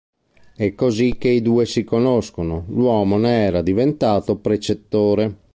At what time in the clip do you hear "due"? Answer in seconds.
1.43-1.67